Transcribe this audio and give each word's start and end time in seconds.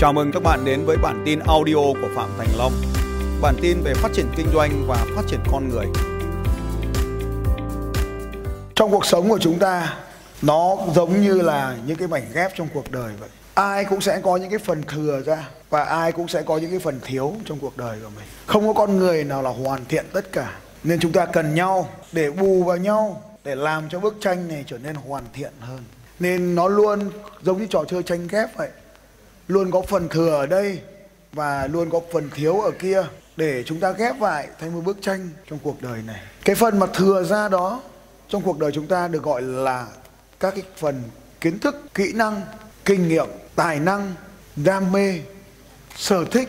Chào 0.00 0.12
mừng 0.12 0.32
các 0.32 0.42
bạn 0.42 0.64
đến 0.64 0.84
với 0.84 0.96
bản 0.96 1.22
tin 1.26 1.38
audio 1.38 1.74
của 1.74 2.08
Phạm 2.14 2.30
Thành 2.38 2.48
Long. 2.58 2.72
Bản 3.42 3.54
tin 3.62 3.80
về 3.84 3.94
phát 3.94 4.08
triển 4.14 4.26
kinh 4.36 4.46
doanh 4.54 4.84
và 4.86 5.06
phát 5.16 5.22
triển 5.28 5.40
con 5.52 5.68
người. 5.68 5.86
Trong 8.74 8.90
cuộc 8.90 9.04
sống 9.04 9.28
của 9.28 9.38
chúng 9.38 9.58
ta, 9.58 9.96
nó 10.42 10.76
giống 10.94 11.22
như 11.22 11.42
là 11.42 11.76
những 11.86 11.96
cái 11.96 12.08
mảnh 12.08 12.24
ghép 12.34 12.52
trong 12.56 12.68
cuộc 12.74 12.90
đời 12.90 13.12
vậy. 13.20 13.28
Ai 13.54 13.84
cũng 13.84 14.00
sẽ 14.00 14.20
có 14.24 14.36
những 14.36 14.50
cái 14.50 14.58
phần 14.58 14.82
thừa 14.82 15.22
ra 15.26 15.48
và 15.70 15.84
ai 15.84 16.12
cũng 16.12 16.28
sẽ 16.28 16.42
có 16.42 16.58
những 16.58 16.70
cái 16.70 16.78
phần 16.78 17.00
thiếu 17.04 17.34
trong 17.44 17.58
cuộc 17.58 17.76
đời 17.76 17.98
của 18.02 18.10
mình. 18.16 18.26
Không 18.46 18.66
có 18.66 18.72
con 18.72 18.98
người 18.98 19.24
nào 19.24 19.42
là 19.42 19.50
hoàn 19.50 19.84
thiện 19.84 20.04
tất 20.12 20.32
cả. 20.32 20.52
Nên 20.84 21.00
chúng 21.00 21.12
ta 21.12 21.26
cần 21.26 21.54
nhau 21.54 21.88
để 22.12 22.30
bù 22.30 22.64
vào 22.64 22.76
nhau 22.76 23.22
để 23.44 23.54
làm 23.54 23.88
cho 23.88 24.00
bức 24.00 24.16
tranh 24.20 24.48
này 24.48 24.64
trở 24.66 24.78
nên 24.78 24.94
hoàn 24.94 25.24
thiện 25.32 25.52
hơn. 25.60 25.84
Nên 26.20 26.54
nó 26.54 26.68
luôn 26.68 27.10
giống 27.42 27.58
như 27.58 27.66
trò 27.70 27.84
chơi 27.88 28.02
tranh 28.02 28.28
ghép 28.28 28.56
vậy 28.56 28.68
luôn 29.50 29.70
có 29.70 29.82
phần 29.82 30.08
thừa 30.08 30.30
ở 30.30 30.46
đây 30.46 30.80
và 31.32 31.66
luôn 31.66 31.90
có 31.90 32.00
phần 32.12 32.30
thiếu 32.34 32.60
ở 32.60 32.70
kia 32.70 33.04
để 33.36 33.62
chúng 33.66 33.80
ta 33.80 33.90
ghép 33.90 34.20
lại 34.20 34.48
thành 34.60 34.74
một 34.74 34.80
bức 34.84 34.98
tranh 35.02 35.28
trong 35.50 35.58
cuộc 35.62 35.82
đời 35.82 36.02
này. 36.06 36.20
Cái 36.44 36.56
phần 36.56 36.78
mà 36.78 36.86
thừa 36.94 37.24
ra 37.24 37.48
đó 37.48 37.80
trong 38.28 38.42
cuộc 38.42 38.58
đời 38.58 38.72
chúng 38.74 38.86
ta 38.86 39.08
được 39.08 39.22
gọi 39.22 39.42
là 39.42 39.86
các 40.40 40.54
cái 40.54 40.64
phần 40.76 41.02
kiến 41.40 41.58
thức, 41.58 41.94
kỹ 41.94 42.12
năng, 42.12 42.42
kinh 42.84 43.08
nghiệm, 43.08 43.26
tài 43.56 43.80
năng, 43.80 44.14
đam 44.56 44.92
mê, 44.92 45.20
sở 45.96 46.24
thích 46.24 46.48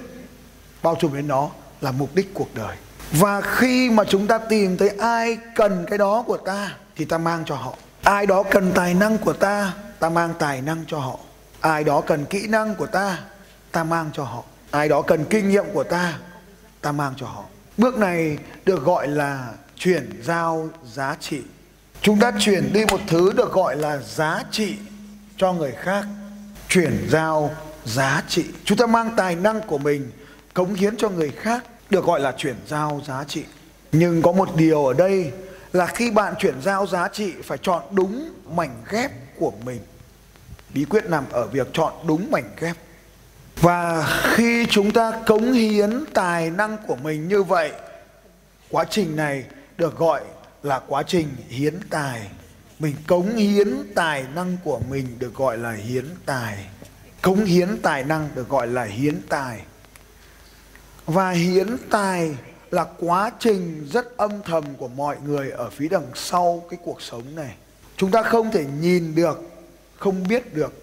bao 0.83 0.95
trùm 0.99 1.13
đến 1.13 1.27
nó 1.27 1.49
là 1.81 1.91
mục 1.91 2.15
đích 2.15 2.33
cuộc 2.33 2.49
đời. 2.55 2.77
Và 3.11 3.41
khi 3.41 3.89
mà 3.89 4.03
chúng 4.03 4.27
ta 4.27 4.37
tìm 4.37 4.77
thấy 4.77 4.89
ai 4.89 5.37
cần 5.55 5.85
cái 5.89 5.97
đó 5.97 6.23
của 6.27 6.37
ta 6.37 6.75
thì 6.95 7.05
ta 7.05 7.17
mang 7.17 7.43
cho 7.45 7.55
họ. 7.55 7.73
Ai 8.03 8.25
đó 8.25 8.43
cần 8.43 8.71
tài 8.75 8.93
năng 8.93 9.17
của 9.17 9.33
ta, 9.33 9.73
ta 9.99 10.09
mang 10.09 10.33
tài 10.39 10.61
năng 10.61 10.83
cho 10.87 10.99
họ 10.99 11.19
ai 11.61 11.83
đó 11.83 12.01
cần 12.01 12.25
kỹ 12.25 12.47
năng 12.47 12.75
của 12.75 12.85
ta 12.85 13.19
ta 13.71 13.83
mang 13.83 14.09
cho 14.13 14.23
họ. 14.23 14.43
Ai 14.71 14.89
đó 14.89 15.01
cần 15.01 15.25
kinh 15.29 15.49
nghiệm 15.49 15.65
của 15.73 15.83
ta 15.83 16.17
ta 16.81 16.91
mang 16.91 17.13
cho 17.17 17.25
họ. 17.25 17.43
Bước 17.77 17.97
này 17.97 18.37
được 18.65 18.83
gọi 18.83 19.07
là 19.07 19.47
chuyển 19.75 20.21
giao 20.23 20.69
giá 20.93 21.15
trị. 21.19 21.41
Chúng 22.01 22.19
ta 22.19 22.31
chuyển 22.39 22.73
đi 22.73 22.85
một 22.85 22.99
thứ 23.07 23.33
được 23.37 23.51
gọi 23.51 23.75
là 23.75 23.97
giá 23.97 24.43
trị 24.51 24.75
cho 25.37 25.53
người 25.53 25.71
khác. 25.71 26.05
Chuyển 26.69 27.07
giao 27.09 27.51
giá 27.85 28.23
trị. 28.27 28.45
Chúng 28.65 28.77
ta 28.77 28.85
mang 28.85 29.13
tài 29.17 29.35
năng 29.35 29.61
của 29.61 29.77
mình 29.77 30.11
cống 30.53 30.73
hiến 30.73 30.97
cho 30.97 31.09
người 31.09 31.29
khác 31.29 31.63
được 31.89 32.05
gọi 32.05 32.19
là 32.19 32.33
chuyển 32.37 32.55
giao 32.67 33.01
giá 33.07 33.23
trị. 33.27 33.43
Nhưng 33.91 34.21
có 34.21 34.31
một 34.31 34.55
điều 34.55 34.85
ở 34.85 34.93
đây 34.93 35.31
là 35.73 35.85
khi 35.85 36.11
bạn 36.11 36.33
chuyển 36.39 36.61
giao 36.61 36.87
giá 36.87 37.07
trị 37.07 37.33
phải 37.43 37.57
chọn 37.57 37.83
đúng 37.91 38.33
mảnh 38.55 38.83
ghép 38.91 39.11
của 39.39 39.51
mình 39.65 39.79
bí 40.73 40.85
quyết 40.85 41.05
nằm 41.05 41.25
ở 41.31 41.47
việc 41.47 41.67
chọn 41.73 41.93
đúng 42.07 42.31
mảnh 42.31 42.49
ghép. 42.59 42.75
Và 43.61 44.07
khi 44.23 44.65
chúng 44.69 44.91
ta 44.91 45.11
cống 45.25 45.53
hiến 45.53 46.03
tài 46.13 46.49
năng 46.49 46.77
của 46.87 46.95
mình 46.95 47.27
như 47.27 47.43
vậy, 47.43 47.71
quá 48.69 48.85
trình 48.89 49.15
này 49.15 49.45
được 49.77 49.97
gọi 49.97 50.21
là 50.63 50.79
quá 50.87 51.03
trình 51.07 51.27
hiến 51.49 51.79
tài. 51.89 52.27
Mình 52.79 52.95
cống 53.07 53.35
hiến 53.35 53.67
tài 53.95 54.25
năng 54.35 54.57
của 54.63 54.79
mình 54.89 55.19
được 55.19 55.35
gọi 55.35 55.57
là 55.57 55.71
hiến 55.71 56.05
tài. 56.25 56.65
Cống 57.21 57.45
hiến 57.45 57.77
tài 57.81 58.03
năng 58.03 58.29
được 58.35 58.49
gọi 58.49 58.67
là 58.67 58.83
hiến 58.83 59.21
tài. 59.29 59.59
Và 61.05 61.31
hiến 61.31 61.77
tài 61.89 62.35
là 62.71 62.85
quá 62.99 63.31
trình 63.39 63.87
rất 63.91 64.17
âm 64.17 64.31
thầm 64.45 64.63
của 64.77 64.87
mọi 64.87 65.17
người 65.25 65.51
ở 65.51 65.69
phía 65.69 65.87
đằng 65.87 66.07
sau 66.15 66.63
cái 66.69 66.79
cuộc 66.83 67.01
sống 67.01 67.35
này. 67.35 67.55
Chúng 67.97 68.11
ta 68.11 68.23
không 68.23 68.51
thể 68.51 68.65
nhìn 68.81 69.15
được 69.15 69.41
không 70.01 70.27
biết 70.27 70.53
được. 70.55 70.73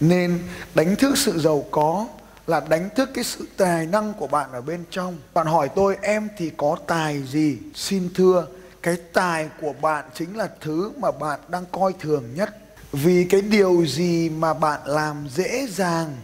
Nên 0.00 0.38
đánh 0.74 0.96
thức 0.96 1.18
sự 1.18 1.38
giàu 1.38 1.64
có 1.70 2.06
là 2.46 2.60
đánh 2.60 2.88
thức 2.96 3.10
cái 3.14 3.24
sự 3.24 3.46
tài 3.56 3.86
năng 3.86 4.14
của 4.14 4.26
bạn 4.26 4.52
ở 4.52 4.60
bên 4.60 4.84
trong. 4.90 5.18
Bạn 5.34 5.46
hỏi 5.46 5.68
tôi, 5.74 5.96
em 6.02 6.28
thì 6.36 6.50
có 6.56 6.76
tài 6.86 7.22
gì? 7.22 7.58
Xin 7.74 8.08
thưa, 8.14 8.46
cái 8.82 8.96
tài 9.12 9.48
của 9.60 9.72
bạn 9.72 10.04
chính 10.14 10.36
là 10.36 10.48
thứ 10.60 10.92
mà 10.98 11.10
bạn 11.10 11.40
đang 11.48 11.64
coi 11.72 11.92
thường 12.00 12.24
nhất. 12.34 12.56
Vì 12.92 13.24
cái 13.24 13.40
điều 13.40 13.86
gì 13.86 14.28
mà 14.28 14.54
bạn 14.54 14.80
làm 14.84 15.28
dễ 15.34 15.66
dàng 15.66 16.16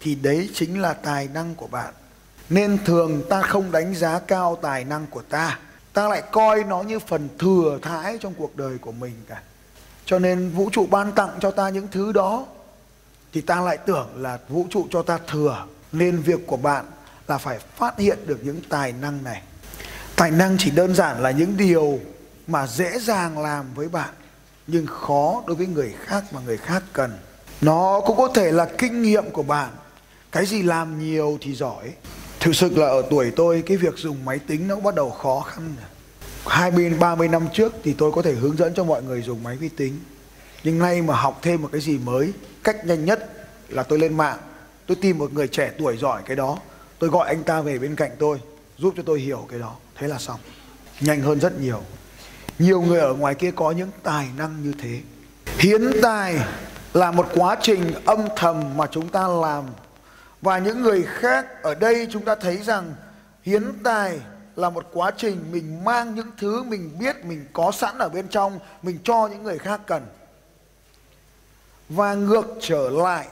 thì 0.00 0.14
đấy 0.14 0.50
chính 0.54 0.80
là 0.80 0.92
tài 0.92 1.28
năng 1.34 1.54
của 1.54 1.66
bạn. 1.66 1.94
Nên 2.50 2.78
thường 2.84 3.22
ta 3.28 3.42
không 3.42 3.72
đánh 3.72 3.94
giá 3.94 4.18
cao 4.18 4.58
tài 4.62 4.84
năng 4.84 5.06
của 5.06 5.22
ta. 5.22 5.58
Ta 5.92 6.08
lại 6.08 6.22
coi 6.32 6.64
nó 6.64 6.82
như 6.82 6.98
phần 6.98 7.28
thừa 7.38 7.78
thãi 7.82 8.18
trong 8.20 8.34
cuộc 8.34 8.56
đời 8.56 8.78
của 8.78 8.92
mình 8.92 9.14
cả 9.28 9.42
cho 10.06 10.18
nên 10.18 10.50
vũ 10.50 10.70
trụ 10.72 10.86
ban 10.90 11.12
tặng 11.12 11.30
cho 11.40 11.50
ta 11.50 11.68
những 11.68 11.88
thứ 11.90 12.12
đó. 12.12 12.46
Thì 13.32 13.40
ta 13.40 13.60
lại 13.60 13.78
tưởng 13.86 14.08
là 14.16 14.38
vũ 14.48 14.66
trụ 14.70 14.86
cho 14.90 15.02
ta 15.02 15.18
thừa, 15.28 15.64
nên 15.92 16.22
việc 16.22 16.46
của 16.46 16.56
bạn 16.56 16.84
là 17.28 17.38
phải 17.38 17.58
phát 17.58 17.98
hiện 17.98 18.18
được 18.26 18.38
những 18.42 18.60
tài 18.68 18.92
năng 18.92 19.24
này. 19.24 19.42
Tài 20.16 20.30
năng 20.30 20.56
chỉ 20.58 20.70
đơn 20.70 20.94
giản 20.94 21.22
là 21.22 21.30
những 21.30 21.56
điều 21.56 22.00
mà 22.46 22.66
dễ 22.66 22.98
dàng 22.98 23.38
làm 23.38 23.74
với 23.74 23.88
bạn, 23.88 24.10
nhưng 24.66 24.86
khó 24.86 25.42
đối 25.46 25.56
với 25.56 25.66
người 25.66 25.94
khác 26.04 26.24
mà 26.32 26.40
người 26.46 26.56
khác 26.56 26.82
cần. 26.92 27.18
Nó 27.60 28.00
cũng 28.06 28.16
có 28.16 28.28
thể 28.34 28.52
là 28.52 28.68
kinh 28.78 29.02
nghiệm 29.02 29.30
của 29.30 29.42
bạn. 29.42 29.70
Cái 30.32 30.46
gì 30.46 30.62
làm 30.62 30.98
nhiều 30.98 31.38
thì 31.40 31.54
giỏi. 31.54 31.92
Thực 32.40 32.54
sự 32.54 32.76
là 32.76 32.86
ở 32.86 33.02
tuổi 33.10 33.32
tôi, 33.36 33.62
cái 33.66 33.76
việc 33.76 33.94
dùng 33.96 34.24
máy 34.24 34.38
tính 34.38 34.68
nó 34.68 34.74
cũng 34.74 34.84
bắt 34.84 34.94
đầu 34.94 35.10
khó 35.10 35.40
khăn 35.40 35.74
rồi. 35.80 35.90
20 36.46 36.90
30 37.00 37.28
năm 37.28 37.48
trước 37.52 37.72
thì 37.82 37.94
tôi 37.98 38.12
có 38.12 38.22
thể 38.22 38.32
hướng 38.32 38.56
dẫn 38.56 38.74
cho 38.74 38.84
mọi 38.84 39.02
người 39.02 39.22
dùng 39.22 39.42
máy 39.42 39.56
vi 39.56 39.68
tính. 39.68 40.00
Nhưng 40.64 40.78
nay 40.78 41.02
mà 41.02 41.14
học 41.14 41.38
thêm 41.42 41.62
một 41.62 41.68
cái 41.72 41.80
gì 41.80 41.98
mới, 41.98 42.32
cách 42.64 42.86
nhanh 42.86 43.04
nhất 43.04 43.30
là 43.68 43.82
tôi 43.82 43.98
lên 43.98 44.16
mạng, 44.16 44.38
tôi 44.86 44.96
tìm 45.00 45.18
một 45.18 45.32
người 45.32 45.48
trẻ 45.48 45.72
tuổi 45.78 45.96
giỏi 45.96 46.22
cái 46.26 46.36
đó, 46.36 46.58
tôi 46.98 47.10
gọi 47.10 47.28
anh 47.28 47.42
ta 47.42 47.60
về 47.60 47.78
bên 47.78 47.96
cạnh 47.96 48.10
tôi, 48.18 48.40
giúp 48.78 48.94
cho 48.96 49.02
tôi 49.06 49.20
hiểu 49.20 49.46
cái 49.50 49.58
đó. 49.58 49.76
Thế 49.98 50.08
là 50.08 50.18
xong. 50.18 50.40
Nhanh 51.00 51.20
hơn 51.20 51.40
rất 51.40 51.60
nhiều. 51.60 51.82
Nhiều 52.58 52.82
người 52.82 53.00
ở 53.00 53.14
ngoài 53.14 53.34
kia 53.34 53.50
có 53.50 53.70
những 53.70 53.90
tài 54.02 54.28
năng 54.36 54.62
như 54.62 54.72
thế. 54.82 55.00
Hiến 55.58 55.82
tài 56.02 56.38
là 56.92 57.10
một 57.10 57.28
quá 57.34 57.56
trình 57.62 57.94
âm 58.04 58.28
thầm 58.36 58.76
mà 58.76 58.86
chúng 58.90 59.08
ta 59.08 59.28
làm 59.28 59.64
và 60.42 60.58
những 60.58 60.82
người 60.82 61.02
khác 61.02 61.62
ở 61.62 61.74
đây 61.74 62.08
chúng 62.10 62.24
ta 62.24 62.34
thấy 62.34 62.56
rằng 62.56 62.94
hiến 63.42 63.72
tài 63.84 64.18
là 64.56 64.70
một 64.70 64.86
quá 64.92 65.10
trình 65.16 65.44
mình 65.52 65.84
mang 65.84 66.14
những 66.14 66.30
thứ 66.38 66.62
mình 66.62 66.98
biết, 66.98 67.24
mình 67.24 67.46
có 67.52 67.72
sẵn 67.72 67.98
ở 67.98 68.08
bên 68.08 68.28
trong, 68.28 68.58
mình 68.82 68.98
cho 69.04 69.26
những 69.26 69.42
người 69.42 69.58
khác 69.58 69.80
cần. 69.86 70.06
Và 71.88 72.14
ngược 72.14 72.46
trở 72.60 72.90
lại, 72.90 73.26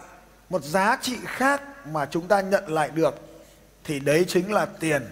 một 0.50 0.64
giá 0.64 0.98
trị 1.02 1.16
khác 1.24 1.62
mà 1.86 2.06
chúng 2.06 2.28
ta 2.28 2.40
nhận 2.40 2.68
lại 2.68 2.90
được, 2.94 3.14
thì 3.84 4.00
đấy 4.00 4.24
chính 4.28 4.52
là 4.52 4.66
tiền. 4.66 5.02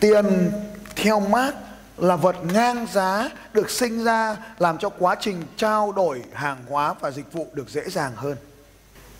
Tiền 0.00 0.50
theo 0.96 1.20
Marx 1.20 1.54
là 1.96 2.16
vật 2.16 2.36
ngang 2.52 2.86
giá 2.92 3.30
được 3.52 3.70
sinh 3.70 4.04
ra, 4.04 4.36
làm 4.58 4.78
cho 4.78 4.88
quá 4.88 5.16
trình 5.20 5.42
trao 5.56 5.92
đổi 5.92 6.22
hàng 6.32 6.64
hóa 6.68 6.94
và 7.00 7.10
dịch 7.10 7.32
vụ 7.32 7.46
được 7.52 7.70
dễ 7.70 7.82
dàng 7.90 8.12
hơn. 8.16 8.36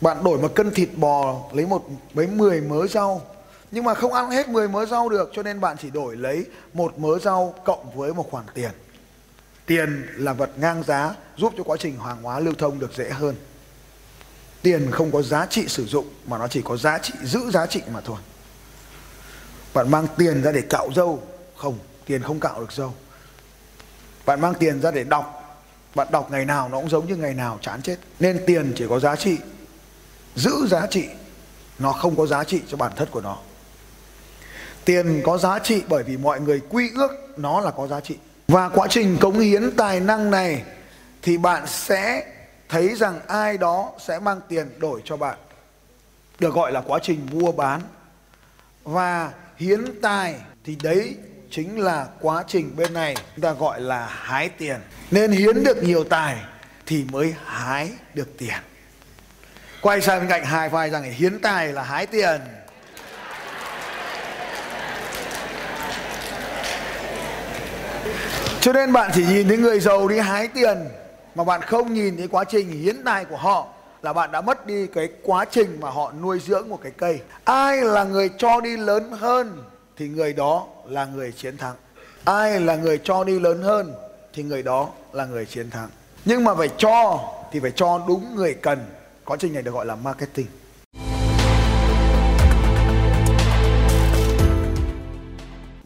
Bạn 0.01 0.25
đổi 0.25 0.39
một 0.39 0.55
cân 0.55 0.71
thịt 0.71 0.89
bò, 0.97 1.37
lấy 1.53 1.67
một, 1.67 1.87
mấy 2.15 2.27
mười 2.27 2.61
mớ 2.61 2.87
rau 2.87 3.23
nhưng 3.71 3.85
mà 3.85 3.95
không 3.95 4.13
ăn 4.13 4.31
hết 4.31 4.49
10 4.49 4.69
mớ 4.69 4.87
rau 4.87 5.09
được, 5.09 5.31
cho 5.35 5.43
nên 5.43 5.61
bạn 5.61 5.77
chỉ 5.83 5.91
đổi 5.91 6.17
lấy 6.17 6.47
một 6.73 6.99
mớ 6.99 7.19
rau 7.19 7.55
cộng 7.65 7.97
với 7.97 8.15
một 8.15 8.31
khoản 8.31 8.45
tiền. 8.55 8.71
Tiền 9.67 10.07
là 10.17 10.33
vật 10.33 10.51
ngang 10.57 10.83
giá, 10.83 11.15
giúp 11.37 11.53
cho 11.57 11.63
quá 11.63 11.77
trình 11.81 11.99
hàng 11.99 12.23
hóa 12.23 12.41
lưu 12.41 12.55
thông 12.59 12.79
được 12.79 12.91
dễ 12.97 13.11
hơn. 13.11 13.37
Tiền 14.63 14.91
không 14.91 15.11
có 15.11 15.23
giá 15.23 15.47
trị 15.47 15.65
sử 15.69 15.87
dụng, 15.87 16.09
mà 16.27 16.39
nó 16.39 16.49
chỉ 16.49 16.63
có 16.63 16.77
giá 16.77 16.99
trị, 16.99 17.15
giữ 17.25 17.51
giá 17.51 17.67
trị 17.67 17.83
mà 17.93 18.01
thôi. 18.01 18.19
Bạn 19.75 19.91
mang 19.91 20.07
tiền 20.17 20.43
ra 20.43 20.53
để 20.53 20.61
cạo 20.61 20.89
dâu 20.97 21.23
không, 21.57 21.79
tiền 22.07 22.23
không 22.23 22.41
cạo 22.41 22.61
được 22.61 22.73
dâu 22.73 22.95
bạn 24.27 24.41
mang 24.41 24.55
tiền 24.55 24.81
ra 24.81 24.91
để 24.91 25.05
đọc? 25.05 25.43
Bạn 25.95 26.09
đọc 26.11 26.31
ngày 26.31 26.45
nào 26.45 26.69
nó 26.69 26.81
cũng 26.81 26.91
giống 26.91 27.07
như 27.07 27.17
ngày 27.17 27.35
nào, 27.35 27.59
chán 27.63 27.83
chết. 27.83 27.97
Nên 28.21 28.41
tiền 28.47 28.73
chỉ 28.77 28.85
có 28.89 29.01
giá 29.01 29.17
trị, 29.17 29.37
giữ 30.35 30.67
giá 30.71 30.87
trị. 30.91 31.09
Nó 31.79 31.93
không 31.93 32.17
có 32.17 32.27
giá 32.27 32.45
trị 32.45 32.61
cho 32.69 32.77
bản 32.77 32.93
thân 32.97 33.09
của 33.11 33.21
nó 33.21 33.39
tiền 34.87 35.23
có 35.25 35.39
giá 35.39 35.59
trị 35.59 35.83
bởi 35.89 36.03
vì 36.03 36.17
mọi 36.17 36.41
người 36.41 36.61
quy 36.69 36.91
ước 36.95 37.11
nó 37.37 37.61
là 37.61 37.71
có 37.71 37.87
giá 37.87 38.01
trị. 38.01 38.17
Và 38.49 38.69
quá 38.69 38.87
trình 38.91 39.19
cống 39.21 39.39
hiến 39.39 39.77
tài 39.77 40.01
năng 40.01 40.31
này 40.31 40.63
thì 41.23 41.39
bạn 41.39 41.67
sẽ 41.67 42.27
thấy 42.69 42.95
rằng 42.97 43.21
ai 43.27 43.59
đó 43.59 43.93
sẽ 44.07 44.19
mang 44.19 44.41
tiền 44.49 44.69
đổi 44.79 45.03
cho 45.05 45.17
bạn. 45.17 45.39
Được 46.39 46.55
gọi 46.55 46.73
là 46.73 46.81
quá 46.81 46.99
trình 47.03 47.27
mua 47.33 47.53
bán. 47.53 47.81
Và 48.85 49.33
hiến 49.57 50.01
tài 50.01 50.35
thì 50.65 50.77
đấy 50.83 51.17
chính 51.51 51.81
là 51.81 52.07
quá 52.21 52.45
trình 52.47 52.77
bên 52.77 52.95
này 52.95 53.17
chúng 53.37 53.43
ta 53.43 53.53
gọi 53.53 53.81
là 53.81 54.07
hái 54.07 54.49
tiền. 54.49 54.77
Nên 55.11 55.31
hiến 55.31 55.65
được 55.65 55.83
nhiều 55.83 56.05
tài 56.05 56.37
thì 56.87 57.05
mới 57.13 57.35
hái 57.45 57.91
được 58.15 58.39
tiền. 58.39 58.59
Quay 59.81 60.01
sang 60.01 60.21
bên 60.21 60.29
cạnh 60.29 60.45
hai 60.45 60.69
vai 60.69 60.91
rằng 60.91 61.13
hiến 61.13 61.41
tài 61.41 61.73
là 61.73 61.83
hái 61.83 62.07
tiền. 62.07 62.41
Cho 68.67 68.73
nên 68.73 68.93
bạn 68.93 69.11
chỉ 69.15 69.27
nhìn 69.27 69.49
thấy 69.49 69.57
người 69.57 69.81
giàu 69.81 70.09
đi 70.09 70.19
hái 70.19 70.49
tiền, 70.49 70.79
mà 71.35 71.45
bạn 71.45 71.61
không 71.63 71.95
nhìn 71.95 72.17
thấy 72.17 72.29
quá 72.29 72.45
trình 72.45 72.71
hiến 72.71 73.05
tài 73.05 73.25
của 73.25 73.37
họ 73.37 73.67
là 74.03 74.13
bạn 74.13 74.33
đã 74.33 74.41
mất 74.41 74.67
đi 74.67 74.87
cái 74.87 75.09
quá 75.23 75.45
trình 75.51 75.79
mà 75.81 75.91
họ 75.91 76.13
nuôi 76.23 76.41
dưỡng 76.47 76.69
một 76.69 76.81
cái 76.83 76.93
cây. 76.97 77.21
Ai 77.45 77.81
là 77.81 78.05
người 78.05 78.31
cho 78.39 78.61
đi 78.61 78.77
lớn 78.77 79.11
hơn 79.13 79.63
thì 79.97 80.09
người 80.09 80.33
đó 80.33 80.67
là 80.87 81.05
người 81.05 81.33
chiến 81.33 81.57
thắng. 81.57 81.75
Ai 82.25 82.61
là 82.61 82.77
người 82.77 83.01
cho 83.05 83.25
đi 83.25 83.41
lớn 83.41 83.63
hơn 83.63 83.95
thì 84.33 84.43
người 84.43 84.63
đó 84.63 84.89
là 85.13 85.25
người 85.25 85.47
chiến 85.47 85.71
thắng. 85.71 85.89
Nhưng 86.25 86.45
mà 86.45 86.55
phải 86.55 86.69
cho 86.79 87.19
thì 87.53 87.61
phải 87.61 87.73
cho 87.77 88.01
đúng 88.09 88.35
người 88.35 88.55
cần. 88.55 88.87
Quá 89.25 89.37
trình 89.41 89.53
này 89.53 89.63
được 89.63 89.75
gọi 89.75 89.87
là 89.87 89.95
marketing. 89.95 90.47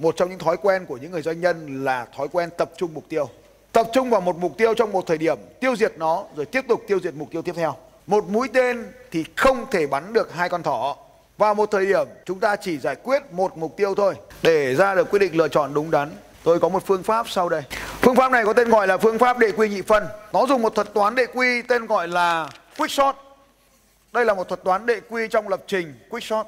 Một 0.00 0.16
trong 0.16 0.30
những 0.30 0.38
thói 0.38 0.56
quen 0.56 0.86
của 0.86 0.96
những 0.96 1.10
người 1.10 1.22
doanh 1.22 1.40
nhân 1.40 1.84
là 1.84 2.06
thói 2.16 2.28
quen 2.28 2.50
tập 2.58 2.70
trung 2.76 2.94
mục 2.94 3.04
tiêu. 3.08 3.28
Tập 3.72 3.86
trung 3.92 4.10
vào 4.10 4.20
một 4.20 4.36
mục 4.36 4.56
tiêu 4.58 4.74
trong 4.74 4.92
một 4.92 5.06
thời 5.06 5.18
điểm, 5.18 5.38
tiêu 5.60 5.76
diệt 5.76 5.92
nó, 5.96 6.24
rồi 6.36 6.46
tiếp 6.46 6.64
tục 6.68 6.82
tiêu 6.86 7.00
diệt 7.00 7.14
mục 7.14 7.28
tiêu 7.30 7.42
tiếp 7.42 7.52
theo. 7.56 7.76
Một 8.06 8.28
mũi 8.28 8.48
tên 8.52 8.92
thì 9.10 9.24
không 9.36 9.66
thể 9.70 9.86
bắn 9.86 10.12
được 10.12 10.32
hai 10.32 10.48
con 10.48 10.62
thỏ. 10.62 10.96
Vào 11.38 11.54
một 11.54 11.70
thời 11.70 11.86
điểm, 11.86 12.06
chúng 12.24 12.40
ta 12.40 12.56
chỉ 12.56 12.78
giải 12.78 12.96
quyết 13.02 13.32
một 13.32 13.56
mục 13.56 13.76
tiêu 13.76 13.94
thôi. 13.94 14.14
Để 14.42 14.74
ra 14.74 14.94
được 14.94 15.10
quyết 15.10 15.18
định 15.18 15.36
lựa 15.36 15.48
chọn 15.48 15.74
đúng 15.74 15.90
đắn, 15.90 16.10
tôi 16.42 16.60
có 16.60 16.68
một 16.68 16.86
phương 16.86 17.02
pháp 17.02 17.28
sau 17.28 17.48
đây. 17.48 17.62
Phương 18.00 18.16
pháp 18.16 18.32
này 18.32 18.44
có 18.44 18.52
tên 18.52 18.68
gọi 18.68 18.86
là 18.86 18.98
phương 18.98 19.18
pháp 19.18 19.38
đệ 19.38 19.52
quy 19.52 19.68
nhị 19.68 19.82
phân. 19.82 20.06
Nó 20.32 20.46
dùng 20.46 20.62
một 20.62 20.74
thuật 20.74 20.94
toán 20.94 21.14
đệ 21.14 21.26
quy 21.26 21.62
tên 21.62 21.86
gọi 21.86 22.08
là 22.08 22.48
quick 22.78 22.92
shot. 22.92 23.16
Đây 24.12 24.24
là 24.24 24.34
một 24.34 24.48
thuật 24.48 24.64
toán 24.64 24.86
đệ 24.86 25.00
quy 25.10 25.28
trong 25.28 25.48
lập 25.48 25.60
trình 25.66 25.94
quick 26.10 26.26
shot. 26.26 26.46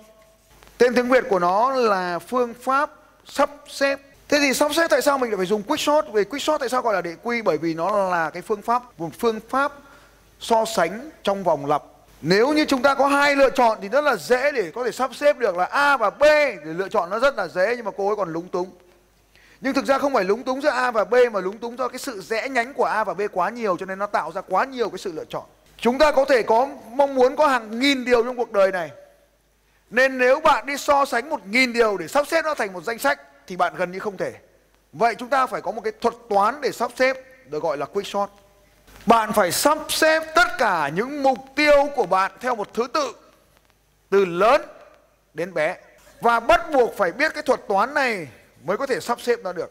Tên 0.79 0.95
tiếng 0.95 1.09
việt 1.09 1.25
của 1.29 1.39
nó 1.39 1.71
là 1.71 2.19
phương 2.19 2.55
pháp 2.55 2.91
sắp 3.27 3.51
xếp 3.69 3.99
thế 4.29 4.39
thì 4.39 4.55
sắp 4.55 4.75
xếp 4.75 4.87
tại 4.91 5.03
sao 5.03 5.19
mình 5.19 5.31
lại 5.31 5.37
phải 5.37 5.47
dùng 5.47 5.63
quick 5.63 5.81
shot 5.81 6.05
về 6.13 6.25
quick 6.25 6.43
shot 6.43 6.61
tại 6.61 6.69
sao 6.69 6.83
gọi 6.83 6.95
là 6.95 7.01
đệ 7.01 7.15
quy 7.23 7.43
bởi 7.43 7.59
vì 7.59 7.75
nó 7.75 8.11
là 8.11 8.31
cái 8.31 8.43
phương 8.43 8.63
pháp, 8.63 8.83
một 8.99 9.11
phương 9.19 9.41
pháp 9.49 9.73
so 10.41 10.65
sánh 10.65 11.11
trong 11.23 11.45
vòng 11.45 11.67
lặp 11.67 11.83
nếu 12.23 12.53
như 12.53 12.65
chúng 12.65 12.83
ta 12.83 12.95
có 12.95 13.07
hai 13.07 13.37
lựa 13.37 13.51
chọn 13.51 13.79
thì 13.83 13.89
rất 13.89 14.05
là 14.05 14.17
dễ 14.17 14.53
để 14.53 14.71
có 14.75 14.85
thể 14.85 14.93
sắp 14.93 15.15
xếp 15.15 15.39
được 15.39 15.57
là 15.57 15.65
A 15.65 15.97
và 15.97 16.11
B 16.11 16.23
để 16.23 16.61
lựa 16.65 16.89
chọn 16.89 17.11
nó 17.11 17.19
rất 17.19 17.37
là 17.37 17.49
dễ 17.49 17.75
nhưng 17.77 17.85
mà 17.85 17.91
cô 17.97 18.07
ấy 18.07 18.17
còn 18.17 18.33
lúng 18.33 18.49
túng. 18.49 18.71
Nhưng 19.61 19.75
thực 19.75 19.87
ra 19.87 19.99
không 19.99 20.15
phải 20.15 20.25
lúng 20.25 20.43
túng 20.43 20.61
giữa 20.63 20.69
A 20.69 20.91
và 20.91 21.05
B 21.05 21.15
mà 21.33 21.41
lúng 21.41 21.59
túng 21.59 21.79
do 21.79 21.89
cái 21.89 21.99
sự 21.99 22.21
rẽ 22.21 22.49
nhánh 22.49 22.75
của 22.75 22.85
A 22.85 23.05
và 23.05 23.15
B 23.15 23.21
quá 23.33 23.51
nhiều 23.51 23.77
cho 23.77 23.87
nên 23.87 23.99
nó 23.99 24.07
tạo 24.07 24.33
ra 24.33 24.41
quá 24.41 24.65
nhiều 24.65 24.89
cái 24.89 24.99
sự 24.99 25.13
lựa 25.13 25.25
chọn. 25.25 25.43
Chúng 25.77 25.99
ta 25.99 26.13
có 26.13 26.25
thể 26.25 26.43
có, 26.43 26.69
mong 26.91 27.15
muốn 27.15 27.37
có 27.37 27.47
hàng 27.47 27.81
nghìn 27.81 28.05
điều 28.05 28.25
trong 28.25 28.37
cuộc 28.37 28.53
đời 28.53 28.73
này. 28.73 28.91
Nên 29.93 30.19
nếu 30.19 30.41
bạn 30.41 30.67
đi 30.67 30.77
so 30.77 31.05
sánh 31.05 31.31
một 31.31 31.47
nghìn 31.47 31.73
điều 31.73 31.97
để 31.97 32.09
sắp 32.09 32.27
xếp 32.27 32.45
nó 32.45 32.55
thành 32.55 32.73
một 32.73 32.85
danh 32.85 32.99
sách, 32.99 33.21
thì 33.47 33.57
bạn 33.57 33.75
gần 33.77 33.93
như 33.93 33.99
không 33.99 34.17
thể. 34.17 34.33
Vậy 34.93 35.15
chúng 35.19 35.29
ta 35.29 35.47
phải 35.47 35.61
có 35.61 35.73
một 35.73 35.81
cái 35.85 35.93
thuật 36.01 36.15
toán 36.31 36.61
để 36.61 36.73
sắp 36.73 36.91
xếp, 36.97 37.17
được 37.51 37.63
gọi 37.63 37.77
là 37.77 37.87
quick 37.87 38.09
shot. 38.09 38.31
Bạn 39.07 39.33
phải 39.33 39.53
sắp 39.53 39.79
xếp 39.89 40.23
tất 40.35 40.49
cả 40.59 40.89
những 40.89 41.23
mục 41.23 41.39
tiêu 41.57 41.89
của 41.97 42.07
bạn 42.07 42.33
theo 42.41 42.55
một 42.55 42.75
thứ 42.75 42.87
tự, 42.95 43.13
từ 44.11 44.25
lớn 44.25 44.63
đến 45.35 45.55
bé 45.55 45.77
và 46.21 46.41
bắt 46.41 46.61
buộc 46.73 46.97
phải 46.97 47.13
biết 47.13 47.35
cái 47.35 47.43
thuật 47.43 47.61
toán 47.69 47.95
này 47.95 48.29
mới 48.65 48.77
có 48.77 48.87
thể 48.87 49.01
sắp 49.01 49.21
xếp 49.21 49.39
nó 49.43 49.53
được. 49.53 49.71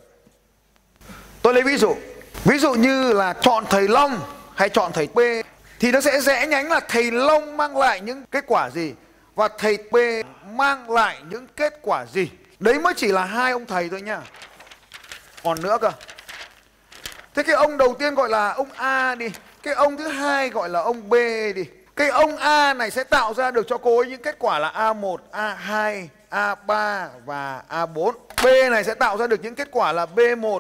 Tôi 1.42 1.54
lấy 1.54 1.64
ví 1.64 1.78
dụ. 1.78 1.96
Ví 2.44 2.58
dụ 2.58 2.74
như 2.74 3.14
là 3.14 3.34
chọn 3.34 3.66
thầy 3.70 3.88
Long 3.88 4.20
hay 4.56 4.70
chọn 4.70 4.92
thầy 4.92 5.08
P, 5.08 5.18
thì 5.80 5.92
nó 5.92 6.02
sẽ 6.02 6.22
rẽ 6.22 6.48
nhánh 6.48 6.70
là 6.70 6.80
thầy 6.80 7.12
Long 7.12 7.58
mang 7.58 7.78
lại 7.78 8.02
những 8.02 8.26
kết 8.32 8.44
quả 8.48 8.70
gì 8.70 8.94
và 9.42 9.48
thầy 9.58 9.78
P 9.78 9.96
mang 10.46 10.92
lại 10.92 11.18
những 11.30 11.48
kết 11.56 11.80
quả 11.82 12.06
gì. 12.06 12.30
Đấy 12.60 12.80
mới 12.80 12.94
chỉ 12.94 13.08
là 13.08 13.26
hai 13.26 13.52
ông 13.52 13.66
thầy 13.66 13.90
thôi 13.90 14.02
nha. 14.02 14.22
Còn 15.44 15.62
nữa 15.62 15.78
cơ. 15.82 15.92
Thế 17.36 17.44
cái 17.44 17.56
ông 17.56 17.78
đầu 17.78 17.96
tiên 18.00 18.16
gọi 18.16 18.30
là 18.30 18.54
ông 18.54 18.72
A 18.76 19.16
đi 19.16 19.30
Cái 19.64 19.74
ông 19.74 19.98
thứ 19.98 20.08
hai 20.08 20.50
gọi 20.50 20.70
là 20.70 20.82
ông 20.82 21.10
B 21.10 21.14
đi 21.56 21.66
Cái 21.96 22.10
ông 22.10 22.38
A 22.38 22.74
này 22.74 22.92
sẽ 22.92 23.04
tạo 23.04 23.34
ra 23.34 23.52
được 23.52 23.66
cho 23.68 23.78
cô 23.78 23.98
ấy 23.98 24.08
những 24.08 24.22
kết 24.22 24.36
quả 24.40 24.60
là 24.60 24.72
A1, 24.76 25.18
A2, 25.32 26.08
A3 26.32 27.08
và 27.26 27.64
A4 27.70 28.12
B 28.44 28.72
này 28.72 28.84
sẽ 28.84 28.94
tạo 28.94 29.18
ra 29.18 29.28
được 29.28 29.44
những 29.44 29.56
kết 29.56 29.68
quả 29.72 29.92
là 29.92 30.06
B1, 30.16 30.60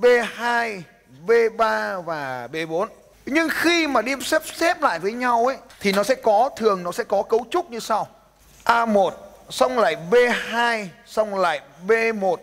B2, 0.00 0.80
B3 1.26 2.02
và 2.02 2.48
B4 2.52 2.86
Nhưng 3.26 3.48
khi 3.48 3.86
mà 3.86 4.02
đi 4.02 4.12
xếp 4.20 4.42
xếp 4.54 4.82
lại 4.82 4.98
với 4.98 5.12
nhau 5.12 5.46
ấy 5.46 5.56
Thì 5.80 5.92
nó 5.92 6.02
sẽ 6.02 6.14
có, 6.14 6.50
thường 6.56 6.82
nó 6.82 6.92
sẽ 6.92 7.04
có 7.04 7.22
cấu 7.22 7.46
trúc 7.50 7.70
như 7.70 7.80
sau 7.80 8.08
A1, 8.70 9.10
xong 9.50 9.78
lại 9.78 9.96
B2, 10.10 10.86
xong 11.06 11.38
lại 11.38 11.60
B1, 11.86 12.36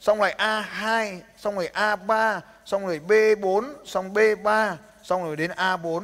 xong 0.00 0.20
lại 0.20 0.34
A2, 0.38 1.20
xong 1.36 1.54
rồi 1.54 1.70
A3 1.74 2.40
xong 2.64 2.86
rồi 2.86 3.00
B4, 3.08 3.64
xong 3.84 4.14
B3, 4.14 4.74
xong 5.02 5.24
rồi 5.24 5.36
đến 5.36 5.50
A4. 5.50 6.02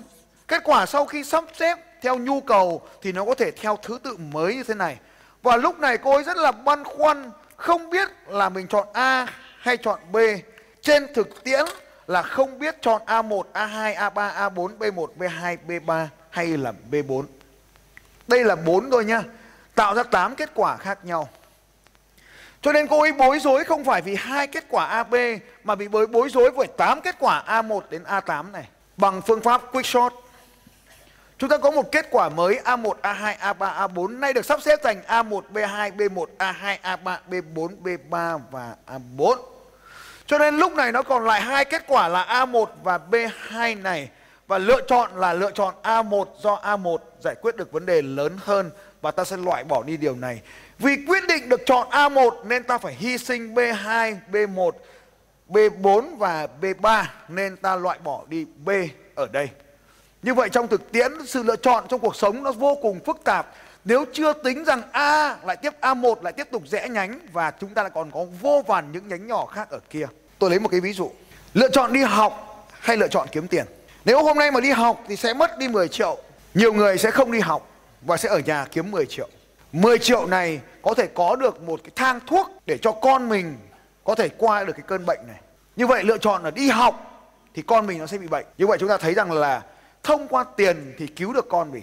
Kết 0.48 0.62
quả 0.64 0.86
sau 0.86 1.06
khi 1.06 1.24
sắp 1.24 1.44
xếp 1.54 1.78
theo 2.02 2.18
nhu 2.18 2.40
cầu 2.40 2.82
thì 3.02 3.12
nó 3.12 3.24
có 3.24 3.34
thể 3.34 3.50
theo 3.50 3.78
thứ 3.82 3.98
tự 4.02 4.16
mới 4.16 4.54
như 4.54 4.62
thế 4.62 4.74
này. 4.74 4.96
Và 5.42 5.56
lúc 5.56 5.78
này 5.78 5.98
cô 5.98 6.14
ấy 6.14 6.24
rất 6.24 6.36
là 6.36 6.52
băn 6.52 6.84
khoăn, 6.84 7.30
không 7.56 7.90
biết 7.90 8.08
là 8.26 8.48
mình 8.48 8.66
chọn 8.68 8.88
A 8.92 9.26
hay 9.58 9.76
chọn 9.76 10.00
B. 10.12 10.16
Trên 10.82 11.14
thực 11.14 11.44
tiễn 11.44 11.64
là 12.06 12.22
không 12.22 12.58
biết 12.58 12.82
chọn 12.82 13.02
A1, 13.06 13.42
A2, 13.52 13.94
A3, 13.94 14.50
A4, 14.50 14.78
B1, 14.78 15.06
B2, 15.18 15.56
B3 15.68 16.06
hay 16.30 16.46
là 16.46 16.72
B4. 16.90 17.24
Đây 18.28 18.44
là 18.44 18.56
bốn 18.56 18.90
thôi 18.90 19.04
nhá. 19.04 19.22
Tạo 19.76 19.94
ra 19.94 20.02
8 20.02 20.34
kết 20.34 20.50
quả 20.54 20.76
khác 20.76 20.98
nhau. 21.04 21.28
Cho 22.62 22.72
nên 22.72 22.86
cô 22.86 23.00
ấy 23.00 23.12
bối 23.12 23.38
rối 23.38 23.64
không 23.64 23.84
phải 23.84 24.02
vì 24.02 24.14
hai 24.14 24.46
kết 24.46 24.64
quả 24.68 24.86
AB 24.86 25.14
mà 25.64 25.74
bị 25.74 25.88
bối 25.88 26.06
bối 26.06 26.28
rối 26.28 26.50
với 26.50 26.66
8 26.66 27.00
kết 27.00 27.16
quả 27.18 27.42
A1 27.46 27.80
đến 27.90 28.02
A8 28.02 28.50
này. 28.50 28.68
Bằng 28.96 29.22
phương 29.22 29.40
pháp 29.40 29.62
quick 29.72 29.86
shot. 29.86 30.12
Chúng 31.38 31.50
ta 31.50 31.58
có 31.58 31.70
một 31.70 31.92
kết 31.92 32.06
quả 32.10 32.28
mới 32.28 32.60
A1, 32.64 32.92
A2, 33.02 33.36
A3, 33.36 33.88
A4 33.88 34.18
nay 34.18 34.32
được 34.32 34.46
sắp 34.46 34.62
xếp 34.62 34.80
thành 34.82 35.02
A1, 35.06 35.40
B2, 35.52 35.96
B1, 35.96 36.26
A2, 36.38 36.76
A3, 36.82 37.16
B4, 37.30 37.68
B3 37.82 38.40
và 38.50 38.74
A4. 38.86 39.36
Cho 40.26 40.38
nên 40.38 40.56
lúc 40.56 40.72
này 40.72 40.92
nó 40.92 41.02
còn 41.02 41.24
lại 41.24 41.40
hai 41.40 41.64
kết 41.64 41.84
quả 41.86 42.08
là 42.08 42.24
A1 42.24 42.66
và 42.82 42.98
B2 43.10 43.82
này 43.82 44.08
và 44.46 44.58
lựa 44.58 44.80
chọn 44.88 45.10
là 45.16 45.32
lựa 45.32 45.50
chọn 45.50 45.74
A1 45.82 46.24
do 46.38 46.60
A1 46.64 46.98
giải 47.20 47.34
quyết 47.40 47.56
được 47.56 47.72
vấn 47.72 47.86
đề 47.86 48.02
lớn 48.02 48.38
hơn 48.44 48.70
và 49.06 49.12
ta 49.12 49.24
sẽ 49.24 49.36
loại 49.36 49.64
bỏ 49.64 49.82
đi 49.82 49.96
điều 49.96 50.16
này. 50.16 50.40
Vì 50.78 50.96
quyết 51.08 51.26
định 51.28 51.48
được 51.48 51.60
chọn 51.66 51.88
A1 51.90 52.46
nên 52.46 52.64
ta 52.64 52.78
phải 52.78 52.94
hy 52.94 53.18
sinh 53.18 53.54
B2, 53.54 54.16
B1, 54.32 54.70
B4 55.48 56.16
và 56.16 56.48
B3 56.60 57.04
nên 57.28 57.56
ta 57.56 57.76
loại 57.76 57.98
bỏ 58.04 58.22
đi 58.28 58.46
B 58.64 58.70
ở 59.14 59.26
đây. 59.32 59.48
Như 60.22 60.34
vậy 60.34 60.48
trong 60.52 60.68
thực 60.68 60.92
tiễn 60.92 61.12
sự 61.26 61.42
lựa 61.42 61.56
chọn 61.56 61.84
trong 61.88 62.00
cuộc 62.00 62.16
sống 62.16 62.42
nó 62.42 62.52
vô 62.52 62.78
cùng 62.82 63.00
phức 63.00 63.24
tạp. 63.24 63.46
Nếu 63.84 64.04
chưa 64.12 64.32
tính 64.32 64.64
rằng 64.64 64.82
A 64.92 65.36
lại 65.44 65.56
tiếp 65.56 65.72
A1 65.80 66.22
lại 66.22 66.32
tiếp 66.32 66.48
tục 66.50 66.62
rẽ 66.66 66.88
nhánh 66.88 67.18
và 67.32 67.52
chúng 67.60 67.74
ta 67.74 67.82
lại 67.82 67.90
còn 67.94 68.10
có 68.10 68.26
vô 68.40 68.62
vàn 68.66 68.92
những 68.92 69.08
nhánh 69.08 69.26
nhỏ 69.26 69.46
khác 69.46 69.70
ở 69.70 69.80
kia. 69.90 70.06
Tôi 70.38 70.50
lấy 70.50 70.58
một 70.58 70.68
cái 70.68 70.80
ví 70.80 70.92
dụ. 70.92 71.10
Lựa 71.54 71.68
chọn 71.68 71.92
đi 71.92 72.02
học 72.02 72.66
hay 72.80 72.96
lựa 72.96 73.08
chọn 73.08 73.28
kiếm 73.32 73.48
tiền. 73.48 73.64
Nếu 74.04 74.22
hôm 74.22 74.38
nay 74.38 74.50
mà 74.50 74.60
đi 74.60 74.70
học 74.70 75.04
thì 75.08 75.16
sẽ 75.16 75.34
mất 75.34 75.58
đi 75.58 75.68
10 75.68 75.88
triệu. 75.88 76.18
Nhiều 76.54 76.72
người 76.72 76.98
sẽ 76.98 77.10
không 77.10 77.32
đi 77.32 77.40
học 77.40 77.75
và 78.02 78.16
sẽ 78.16 78.28
ở 78.28 78.38
nhà 78.38 78.66
kiếm 78.70 78.90
10 78.90 79.06
triệu. 79.06 79.28
10 79.72 79.98
triệu 79.98 80.26
này 80.26 80.60
có 80.82 80.94
thể 80.94 81.06
có 81.14 81.36
được 81.36 81.62
một 81.62 81.80
cái 81.84 81.90
thang 81.96 82.20
thuốc 82.26 82.50
để 82.66 82.78
cho 82.78 82.92
con 82.92 83.28
mình 83.28 83.56
có 84.04 84.14
thể 84.14 84.28
qua 84.28 84.64
được 84.64 84.72
cái 84.72 84.84
cơn 84.86 85.06
bệnh 85.06 85.20
này. 85.26 85.40
Như 85.76 85.86
vậy 85.86 86.04
lựa 86.04 86.18
chọn 86.18 86.42
là 86.42 86.50
đi 86.50 86.68
học 86.68 87.22
thì 87.54 87.62
con 87.62 87.86
mình 87.86 87.98
nó 87.98 88.06
sẽ 88.06 88.18
bị 88.18 88.26
bệnh. 88.26 88.46
Như 88.58 88.66
vậy 88.66 88.78
chúng 88.80 88.88
ta 88.88 88.96
thấy 88.96 89.14
rằng 89.14 89.32
là 89.32 89.62
thông 90.02 90.28
qua 90.28 90.44
tiền 90.56 90.94
thì 90.98 91.06
cứu 91.06 91.32
được 91.32 91.46
con 91.48 91.72
mình. 91.72 91.82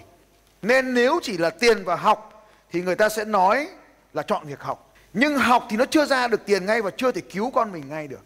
Nên 0.62 0.94
nếu 0.94 1.18
chỉ 1.22 1.38
là 1.38 1.50
tiền 1.50 1.84
và 1.84 1.96
học 1.96 2.48
thì 2.72 2.82
người 2.82 2.94
ta 2.96 3.08
sẽ 3.08 3.24
nói 3.24 3.68
là 4.12 4.22
chọn 4.22 4.46
việc 4.46 4.60
học. 4.60 4.94
Nhưng 5.12 5.38
học 5.38 5.66
thì 5.70 5.76
nó 5.76 5.84
chưa 5.84 6.04
ra 6.04 6.28
được 6.28 6.46
tiền 6.46 6.66
ngay 6.66 6.82
và 6.82 6.90
chưa 6.96 7.12
thể 7.12 7.20
cứu 7.20 7.50
con 7.50 7.72
mình 7.72 7.88
ngay 7.88 8.08
được. 8.08 8.24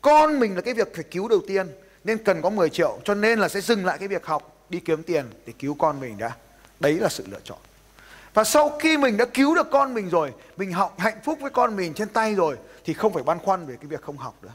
Con 0.00 0.40
mình 0.40 0.54
là 0.54 0.60
cái 0.60 0.74
việc 0.74 0.94
phải 0.94 1.04
cứu 1.04 1.28
đầu 1.28 1.40
tiên, 1.48 1.68
nên 2.04 2.24
cần 2.24 2.42
có 2.42 2.50
10 2.50 2.70
triệu 2.70 2.98
cho 3.04 3.14
nên 3.14 3.38
là 3.38 3.48
sẽ 3.48 3.60
dừng 3.60 3.86
lại 3.86 3.98
cái 3.98 4.08
việc 4.08 4.26
học, 4.26 4.56
đi 4.68 4.80
kiếm 4.80 5.02
tiền 5.02 5.24
để 5.46 5.52
cứu 5.58 5.76
con 5.78 6.00
mình 6.00 6.18
đã. 6.18 6.30
Đấy 6.80 6.94
là 6.94 7.08
sự 7.08 7.24
lựa 7.30 7.40
chọn. 7.44 7.58
Và 8.34 8.44
sau 8.44 8.78
khi 8.78 8.96
mình 8.96 9.16
đã 9.16 9.24
cứu 9.24 9.54
được 9.54 9.70
con 9.70 9.94
mình 9.94 10.08
rồi, 10.08 10.32
mình 10.56 10.72
học 10.72 10.94
hạnh 10.98 11.20
phúc 11.24 11.38
với 11.40 11.50
con 11.50 11.76
mình 11.76 11.94
trên 11.94 12.08
tay 12.08 12.34
rồi 12.34 12.56
thì 12.84 12.94
không 12.94 13.12
phải 13.12 13.22
băn 13.22 13.38
khoăn 13.38 13.66
về 13.66 13.76
cái 13.76 13.86
việc 13.86 14.02
không 14.02 14.16
học 14.16 14.34
nữa. 14.42 14.52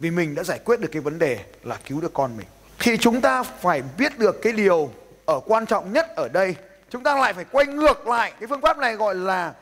Vì 0.00 0.10
mình 0.10 0.34
đã 0.34 0.42
giải 0.42 0.58
quyết 0.64 0.80
được 0.80 0.88
cái 0.92 1.02
vấn 1.02 1.18
đề 1.18 1.38
là 1.62 1.78
cứu 1.84 2.00
được 2.00 2.14
con 2.14 2.36
mình. 2.36 2.46
Thì 2.78 2.96
chúng 2.96 3.20
ta 3.20 3.42
phải 3.42 3.82
biết 3.98 4.18
được 4.18 4.42
cái 4.42 4.52
điều 4.52 4.90
ở 5.26 5.40
quan 5.46 5.66
trọng 5.66 5.92
nhất 5.92 6.06
ở 6.16 6.28
đây. 6.28 6.54
Chúng 6.90 7.02
ta 7.02 7.14
lại 7.14 7.32
phải 7.34 7.44
quay 7.52 7.66
ngược 7.66 8.08
lại. 8.08 8.32
Cái 8.40 8.46
phương 8.46 8.60
pháp 8.60 8.78
này 8.78 8.94
gọi 8.94 9.14
là 9.14 9.52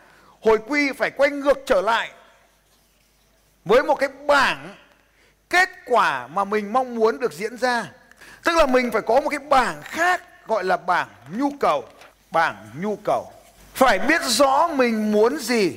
hồi 0.41 0.59
quy 0.69 0.93
phải 0.93 1.11
quay 1.11 1.31
ngược 1.31 1.59
trở 1.67 1.81
lại. 1.81 2.11
Với 3.65 3.83
một 3.83 3.95
cái 3.95 4.09
bảng 4.27 4.75
kết 5.51 5.69
quả 5.87 6.27
mà 6.27 6.45
mình 6.45 6.73
mong 6.73 6.95
muốn 6.95 7.19
được 7.19 7.33
diễn 7.33 7.57
ra. 7.57 7.93
Tức 8.45 8.57
là 8.57 8.67
mình 8.67 8.91
phải 8.93 9.03
có 9.03 9.21
một 9.21 9.29
cái 9.31 9.39
bảng 9.39 9.83
khác 9.83 10.23
gọi 10.47 10.65
là 10.65 10.77
bảng 10.77 11.09
nhu 11.37 11.51
cầu, 11.61 11.85
bảng 12.31 12.57
nhu 12.81 12.99
cầu. 13.05 13.33
Phải 13.75 13.99
biết 13.99 14.23
rõ 14.25 14.69
mình 14.69 15.13
muốn 15.13 15.39
gì. 15.39 15.77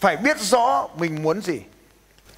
Phải 0.00 0.16
biết 0.16 0.40
rõ 0.40 0.88
mình 0.96 1.22
muốn 1.22 1.40
gì. 1.40 1.60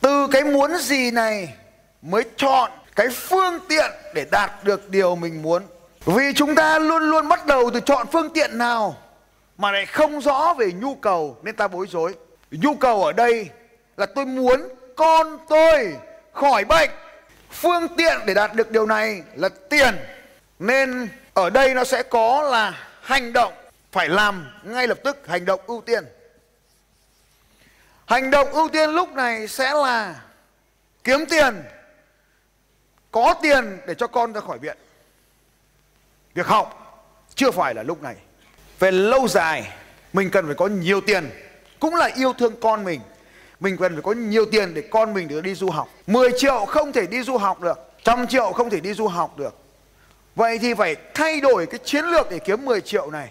Từ 0.00 0.26
cái 0.30 0.44
muốn 0.44 0.76
gì 0.76 1.10
này 1.10 1.54
mới 2.02 2.24
chọn 2.36 2.70
cái 2.96 3.08
phương 3.08 3.58
tiện 3.68 3.90
để 4.14 4.26
đạt 4.30 4.64
được 4.64 4.90
điều 4.90 5.16
mình 5.16 5.42
muốn. 5.42 5.62
Vì 6.04 6.32
chúng 6.34 6.54
ta 6.54 6.78
luôn 6.78 7.02
luôn 7.02 7.28
bắt 7.28 7.46
đầu 7.46 7.70
từ 7.74 7.80
chọn 7.80 8.06
phương 8.12 8.32
tiện 8.32 8.58
nào 8.58 8.96
mà 9.58 9.72
lại 9.72 9.86
không 9.86 10.20
rõ 10.20 10.54
về 10.58 10.72
nhu 10.72 10.94
cầu 10.94 11.36
nên 11.42 11.56
ta 11.56 11.68
bối 11.68 11.86
rối. 11.90 12.14
Nhu 12.50 12.74
cầu 12.74 13.04
ở 13.04 13.12
đây 13.12 13.48
là 13.96 14.06
tôi 14.06 14.26
muốn 14.26 14.68
con 14.96 15.38
tôi 15.48 15.96
khỏi 16.32 16.64
bệnh. 16.64 16.90
Phương 17.50 17.88
tiện 17.96 18.18
để 18.26 18.34
đạt 18.34 18.54
được 18.54 18.70
điều 18.70 18.86
này 18.86 19.22
là 19.34 19.48
tiền 19.70 19.96
nên 20.58 21.08
ở 21.34 21.50
đây 21.50 21.74
nó 21.74 21.84
sẽ 21.84 22.02
có 22.02 22.42
là 22.42 22.88
hành 23.02 23.32
động 23.32 23.52
phải 23.92 24.08
làm 24.08 24.50
ngay 24.62 24.86
lập 24.86 24.98
tức, 25.04 25.26
hành 25.28 25.44
động 25.44 25.60
ưu 25.66 25.80
tiên. 25.80 26.04
Hành 28.06 28.30
động 28.30 28.52
ưu 28.52 28.68
tiên 28.68 28.90
lúc 28.90 29.12
này 29.12 29.48
sẽ 29.48 29.74
là 29.74 30.20
kiếm 31.04 31.26
tiền, 31.30 31.62
có 33.10 33.34
tiền 33.42 33.78
để 33.86 33.94
cho 33.94 34.06
con 34.06 34.32
ra 34.32 34.40
khỏi 34.40 34.58
viện. 34.58 34.76
Việc 36.34 36.46
học 36.46 36.84
chưa 37.34 37.50
phải 37.50 37.74
là 37.74 37.82
lúc 37.82 38.02
này. 38.02 38.16
Về 38.78 38.90
lâu 38.90 39.28
dài, 39.28 39.72
mình 40.12 40.30
cần 40.30 40.46
phải 40.46 40.54
có 40.54 40.66
nhiều 40.66 41.00
tiền, 41.00 41.30
cũng 41.80 41.94
là 41.94 42.10
yêu 42.16 42.32
thương 42.32 42.60
con 42.60 42.84
mình. 42.84 43.00
Mình 43.60 43.76
cần 43.76 43.92
phải 43.92 44.02
có 44.02 44.12
nhiều 44.12 44.46
tiền 44.52 44.74
để 44.74 44.82
con 44.90 45.14
mình 45.14 45.28
được 45.28 45.40
đi 45.40 45.54
du 45.54 45.70
học. 45.70 45.88
10 46.06 46.30
triệu 46.36 46.64
không 46.68 46.92
thể 46.92 47.06
đi 47.06 47.22
du 47.22 47.36
học 47.36 47.60
được, 47.60 47.78
trăm 48.04 48.26
triệu 48.26 48.52
không 48.52 48.70
thể 48.70 48.80
đi 48.80 48.94
du 48.94 49.06
học 49.06 49.38
được 49.38 49.54
vậy 50.38 50.58
thì 50.58 50.74
phải 50.74 50.96
thay 51.14 51.40
đổi 51.40 51.66
cái 51.66 51.80
chiến 51.84 52.04
lược 52.04 52.30
để 52.30 52.38
kiếm 52.38 52.64
10 52.64 52.80
triệu 52.80 53.10
này. 53.10 53.30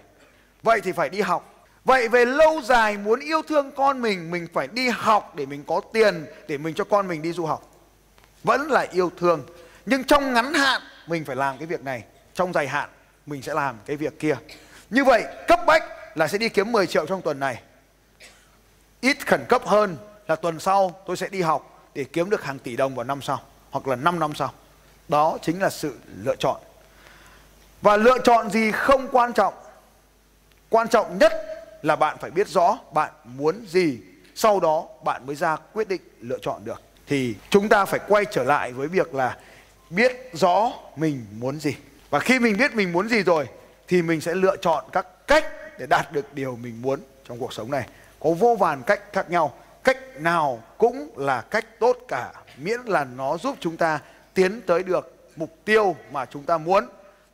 Vậy 0.64 0.82
thì 0.82 0.92
phải 0.92 1.10
đi 1.10 1.22
học. 1.22 1.66
Vậy 1.86 2.08
về 2.08 2.26
lâu 2.26 2.62
dài 2.62 2.98
muốn 2.98 3.20
yêu 3.20 3.42
thương 3.48 3.72
con 3.72 4.02
mình 4.02 4.32
mình 4.32 4.48
phải 4.54 4.68
đi 4.68 4.90
học 4.90 5.36
để 5.36 5.46
mình 5.46 5.64
có 5.68 5.82
tiền 5.94 6.26
để 6.48 6.58
mình 6.58 6.74
cho 6.74 6.84
con 6.84 7.08
mình 7.08 7.22
đi 7.22 7.32
du 7.32 7.46
học. 7.46 7.72
Vẫn 8.44 8.72
là 8.72 8.86
yêu 8.92 9.12
thương. 9.18 9.44
Nhưng 9.86 10.04
trong 10.04 10.34
ngắn 10.34 10.54
hạn, 10.54 10.82
mình 11.08 11.26
phải 11.26 11.36
làm 11.36 11.58
cái 11.58 11.66
việc 11.68 11.84
này. 11.84 12.04
Trong 12.34 12.54
dài 12.54 12.68
hạn, 12.68 12.90
mình 13.26 13.42
sẽ 13.42 13.54
làm 13.54 13.78
cái 13.86 13.98
việc 13.98 14.20
kia. 14.20 14.36
Như 14.90 15.04
vậy, 15.04 15.24
cấp 15.48 15.60
bách 15.68 15.84
là 16.16 16.28
sẽ 16.28 16.38
đi 16.38 16.50
kiếm 16.50 16.72
10 16.72 16.88
triệu 16.88 17.06
trong 17.06 17.22
tuần 17.22 17.40
này. 17.40 17.62
Ít 19.02 19.28
khẩn 19.28 19.46
cấp 19.50 19.62
hơn 19.66 19.98
là 20.28 20.36
tuần 20.36 20.60
sau 20.60 21.02
tôi 21.06 21.18
sẽ 21.18 21.28
đi 21.30 21.42
học 21.42 21.90
để 21.96 22.04
kiếm 22.04 22.30
được 22.30 22.44
hàng 22.44 22.60
tỷ 22.60 22.76
đồng 22.76 22.96
vào 22.96 23.04
năm 23.04 23.22
sau, 23.22 23.42
hoặc 23.72 23.88
là 23.88 23.96
5 23.96 24.20
năm 24.20 24.36
sau. 24.36 24.54
Đó 25.08 25.38
chính 25.42 25.62
là 25.62 25.70
sự 25.70 25.98
lựa 26.24 26.36
chọn 26.36 26.62
và 27.82 27.98
lựa 27.98 28.18
chọn 28.24 28.50
gì 28.50 28.72
không 28.72 29.08
quan 29.12 29.34
trọng. 29.34 29.54
Quan 30.70 30.88
trọng 30.88 31.18
nhất 31.18 31.34
là 31.82 31.96
bạn 31.96 32.18
phải 32.22 32.32
biết 32.32 32.48
rõ 32.48 32.78
bạn 32.94 33.12
muốn 33.24 33.66
gì. 33.68 34.00
Sau 34.36 34.60
đó 34.60 34.86
bạn 35.04 35.26
mới 35.26 35.36
ra 35.36 35.58
quyết 35.74 35.88
định 35.88 36.02
lựa 36.22 36.38
chọn 36.42 36.66
được. 36.66 36.82
Thì 37.08 37.36
chúng 37.50 37.70
ta 37.70 37.86
phải 37.86 38.00
quay 38.08 38.26
trở 38.32 38.44
lại 38.44 38.72
với 38.72 38.88
việc 38.88 39.16
là 39.16 39.38
biết 39.90 40.30
rõ 40.34 40.72
mình 40.96 41.26
muốn 41.32 41.60
gì. 41.60 41.76
Và 42.10 42.20
khi 42.20 42.40
mình 42.40 42.58
biết 42.58 42.76
mình 42.76 42.92
muốn 42.92 43.10
gì 43.10 43.24
rồi, 43.24 43.48
thì 43.88 44.02
mình 44.02 44.22
sẽ 44.22 44.34
lựa 44.34 44.56
chọn 44.62 44.86
các 44.92 45.08
cách 45.28 45.46
để 45.80 45.86
đạt 45.86 46.12
được 46.12 46.34
điều 46.34 46.56
mình 46.56 46.82
muốn 46.82 47.00
trong 47.28 47.40
cuộc 47.40 47.54
sống 47.54 47.72
này. 47.72 47.88
Có 48.20 48.30
vô 48.30 48.56
vàn 48.56 48.84
cách 48.84 49.02
khác 49.14 49.30
nhau. 49.30 49.54
Cách 49.84 49.98
nào 50.16 50.64
cũng 50.78 51.10
là 51.16 51.42
cách 51.42 51.80
tốt 51.80 51.98
cả, 52.08 52.32
miễn 52.58 52.82
là 52.86 53.04
nó 53.04 53.38
giúp 53.38 53.56
chúng 53.60 53.78
ta 53.78 54.00
tiến 54.34 54.62
tới 54.62 54.84
được 54.84 55.16
mục 55.36 55.50
tiêu 55.66 55.96
mà 56.12 56.26
chúng 56.26 56.44
ta 56.44 56.58
muốn 56.58 56.88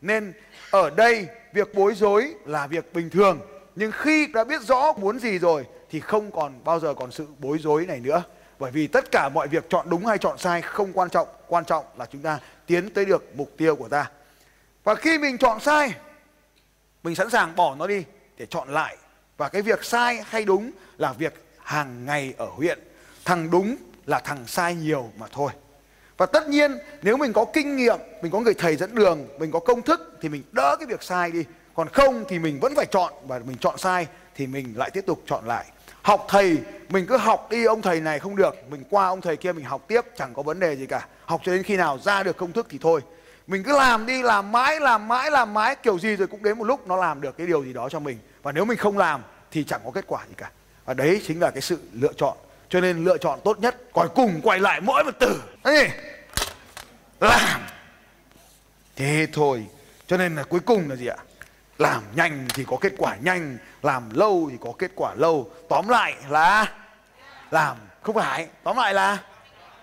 nên, 0.04 0.34
ở 0.72 0.90
đây, 0.90 1.28
việc 1.54 1.76
bối 1.76 1.96
rối 1.96 2.34
là 2.46 2.68
việc 2.68 2.94
bình 2.94 3.10
thường. 3.10 3.40
Nhưng 3.76 3.92
khi 3.92 4.28
đã 4.34 4.44
biết 4.44 4.62
rõ 4.62 4.94
muốn 4.94 5.20
gì 5.20 5.40
rồi, 5.40 5.66
thì 5.90 6.00
không 6.00 6.32
còn 6.32 6.64
bao 6.64 6.80
giờ 6.80 6.94
còn 6.94 7.12
sự 7.12 7.28
bối 7.40 7.58
rối 7.60 7.86
này 7.86 8.00
nữa. 8.00 8.24
Bởi 8.60 8.72
vì 8.72 8.88
tất 8.88 9.12
cả 9.12 9.30
mọi 9.30 9.48
việc 9.48 9.70
chọn 9.70 9.90
đúng 9.90 10.06
hay 10.06 10.18
chọn 10.18 10.38
sai 10.38 10.62
không 10.62 10.94
quan 10.94 11.10
trọng. 11.10 11.28
Quan 11.48 11.66
trọng 11.66 11.86
là 11.98 12.06
chúng 12.06 12.22
ta 12.22 12.40
tiến 12.66 12.90
tới 12.90 13.06
được 13.06 13.36
mục 13.36 13.52
tiêu 13.58 13.76
của 13.76 13.90
ta. 13.90 14.12
Và 14.84 14.96
khi 14.96 15.18
mình 15.18 15.38
chọn 15.38 15.60
sai, 15.60 15.94
mình 17.04 17.16
sẵn 17.16 17.30
sàng 17.30 17.56
bỏ 17.56 17.76
nó 17.76 17.88
đi 17.88 18.04
để 18.38 18.46
chọn 18.46 18.70
lại. 18.70 18.98
Và 19.38 19.50
cái 19.50 19.62
việc 19.62 19.84
sai 19.84 20.24
hay 20.26 20.46
đúng 20.46 20.72
là 20.98 21.14
việc 21.14 21.46
hàng 21.58 22.06
ngày 22.06 22.34
ở 22.38 22.46
huyện. 22.46 22.80
Thằng 23.26 23.52
đúng 23.52 23.76
là 24.06 24.20
thằng 24.20 24.48
sai 24.48 24.76
nhiều 24.76 25.12
mà 25.18 25.28
thôi 25.32 25.52
và 26.24 26.28
tất 26.28 26.50
nhiên, 26.50 26.78
nếu 27.02 27.18
mình 27.18 27.34
có 27.34 27.46
kinh 27.54 27.76
nghiệm, 27.76 27.98
mình 28.22 28.32
có 28.32 28.40
người 28.40 28.54
thầy 28.54 28.76
dẫn 28.76 28.96
đường, 28.96 29.28
mình 29.40 29.52
có 29.52 29.60
công 29.60 29.82
thức 29.82 30.18
thì 30.22 30.30
mình 30.30 30.44
đỡ 30.52 30.76
cái 30.80 30.86
việc 30.86 31.04
sai 31.04 31.32
đi. 31.32 31.44
Còn 31.74 31.88
không 31.90 32.24
thì 32.30 32.40
mình 32.40 32.60
vẫn 32.60 32.76
phải 32.76 32.86
chọn 32.86 33.14
và 33.28 33.40
mình 33.46 33.58
chọn 33.58 33.78
sai 33.78 34.08
thì 34.36 34.48
mình 34.48 34.74
lại 34.76 34.90
tiếp 34.90 35.04
tục 35.08 35.22
chọn 35.26 35.48
lại. 35.48 35.66
Học 36.02 36.26
thầy, 36.30 36.58
mình 36.90 37.06
cứ 37.10 37.18
học 37.18 37.48
đi, 37.52 37.66
ông 37.66 37.82
thầy 37.82 38.00
này 38.00 38.20
không 38.20 38.36
được, 38.36 38.56
mình 38.70 38.84
qua 38.90 39.08
ông 39.08 39.22
thầy 39.22 39.38
kia 39.38 39.52
mình 39.52 39.66
học 39.66 39.86
tiếp, 39.88 40.02
chẳng 40.18 40.34
có 40.34 40.42
vấn 40.42 40.60
đề 40.60 40.76
gì 40.76 40.86
cả. 40.86 41.08
Học 41.26 41.42
cho 41.46 41.52
đến 41.52 41.64
khi 41.64 41.78
nào 41.78 42.00
ra 42.04 42.24
được 42.24 42.38
công 42.38 42.52
thức 42.52 42.68
thì 42.70 42.78
thôi. 42.82 43.02
Mình 43.48 43.64
cứ 43.64 43.78
làm 43.78 44.06
đi, 44.06 44.24
làm 44.24 44.52
mãi 44.52 44.80
làm 44.80 45.08
mãi 45.08 45.32
làm 45.32 45.54
mãi, 45.54 45.76
kiểu 45.76 46.00
gì 46.00 46.16
rồi 46.16 46.28
cũng 46.28 46.44
đến 46.44 46.58
một 46.58 46.64
lúc 46.64 46.88
nó 46.88 46.96
làm 46.96 47.22
được 47.22 47.38
cái 47.38 47.48
điều 47.48 47.64
gì 47.64 47.74
đó 47.74 47.90
cho 47.90 48.00
mình. 48.00 48.18
Và 48.44 48.52
nếu 48.52 48.66
mình 48.66 48.78
không 48.78 48.98
làm 48.98 49.22
thì 49.52 49.64
chẳng 49.64 49.82
có 49.86 49.92
kết 49.92 50.06
quả 50.08 50.26
gì 50.30 50.34
cả. 50.38 50.52
Và 50.86 50.94
đấy 50.94 51.22
chính 51.28 51.40
là 51.40 51.52
cái 51.52 51.62
sự 51.62 51.80
lựa 51.94 52.14
chọn 52.18 52.38
cho 52.70 52.82
nên 52.82 53.04
lựa 53.04 53.18
chọn 53.18 53.40
tốt 53.44 53.60
nhất 53.60 53.76
còn 53.94 54.08
cùng 54.16 54.42
quay 54.44 54.60
lại 54.60 54.82
mỗi 54.82 55.04
một 55.04 55.12
từ. 55.20 55.42
Ấy 55.64 55.90
làm! 57.20 57.62
Thế 58.96 59.28
thôi. 59.34 59.66
Cho 60.08 60.18
nên 60.18 60.36
là 60.36 60.44
cuối 60.44 60.60
cùng 60.60 60.90
là 60.90 60.96
gì 60.96 61.08
ạ? 61.08 61.18
Làm 61.78 62.04
nhanh 62.16 62.48
thì 62.54 62.64
có 62.68 62.78
kết 62.82 62.94
quả 62.98 63.16
nhanh, 63.22 63.58
làm 63.82 64.10
lâu 64.14 64.48
thì 64.52 64.58
có 64.62 64.74
kết 64.78 64.92
quả 64.96 65.14
lâu. 65.16 65.50
Tóm 65.70 65.88
lại 65.88 66.16
là 66.30 66.74
làm 67.52 67.78
không 68.02 68.16
phải, 68.16 68.48
tóm 68.64 68.78
lại 68.78 68.94
là 68.94 69.18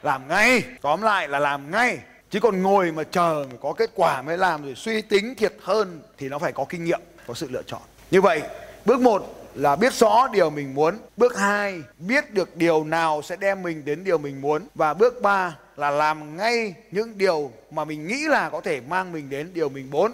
làm 0.03 0.29
ngay. 0.29 0.63
Tóm 0.83 1.03
lại 1.03 1.29
là 1.29 1.39
làm 1.39 1.71
ngay. 1.71 1.99
Chứ 2.31 2.41
còn 2.41 2.63
ngồi 2.63 2.93
mà 2.93 3.03
chờ 3.05 3.47
mà 3.51 3.57
có 3.63 3.73
kết 3.73 3.91
quả 3.95 4.23
mới 4.23 4.39
làm 4.39 4.65
rồi 4.65 4.75
suy 4.75 5.03
tính 5.03 5.35
thiệt 5.35 5.55
hơn 5.63 6.03
thì 6.19 6.29
nó 6.29 6.39
phải 6.39 6.53
có 6.53 6.65
kinh 6.69 6.85
nghiệm, 6.85 7.01
có 7.27 7.35
sự 7.35 7.49
lựa 7.51 7.63
chọn. 7.63 7.83
Như 8.11 8.21
vậy, 8.21 8.43
bước 8.85 9.01
một 9.01 9.40
là 9.55 9.77
biết 9.77 9.93
rõ 9.93 10.29
điều 10.33 10.51
mình 10.51 10.75
muốn. 10.75 10.99
Bước 11.17 11.37
hai, 11.39 11.83
biết 11.99 12.35
được 12.35 12.57
điều 12.57 12.85
nào 12.85 13.23
sẽ 13.23 13.37
đem 13.37 13.63
mình 13.63 13.85
đến 13.85 14.05
điều 14.05 14.19
mình 14.19 14.41
muốn. 14.41 14.63
Và 14.75 14.95
bước 14.95 15.23
ba 15.23 15.57
là 15.77 15.91
làm 15.91 16.37
ngay 16.37 16.75
những 16.91 17.19
điều 17.19 17.51
mà 17.71 17.85
mình 17.85 18.07
nghĩ 18.07 18.25
là 18.29 18.51
có 18.51 18.61
thể 18.61 18.81
mang 18.89 19.13
mình 19.13 19.31
đến 19.31 19.51
điều 19.55 19.69
mình 19.69 19.91
muốn. 19.91 20.13